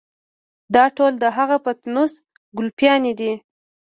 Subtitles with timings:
[0.75, 2.13] دا ټول د هغه پټنوس
[2.57, 3.31] ګلپيانې دي.